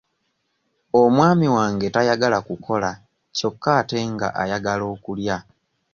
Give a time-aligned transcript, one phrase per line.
[1.01, 2.89] Omwami wange tayagala kukola
[3.37, 5.37] kyokka ate nga ayagala okulya.